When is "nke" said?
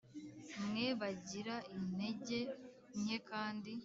3.01-3.17